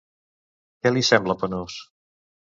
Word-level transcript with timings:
Què 0.81 0.93
li 0.95 1.03
sembla 1.11 1.37
penós? 1.45 1.79